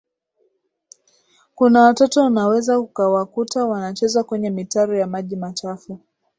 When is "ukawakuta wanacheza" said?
2.79-4.23